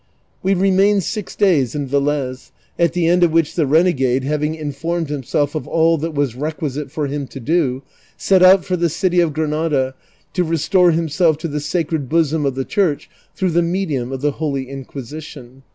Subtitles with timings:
[0.41, 5.09] We remained six days in Velez, at the end oi: which the renegade, having informed
[5.09, 7.83] himself of all that was re(iuisite for him to do,
[8.17, 9.93] set out for the city of Granada
[10.33, 14.31] to restore himself to the sacred bosom of the Church through the medium of the
[14.31, 15.61] Holy Inquisition.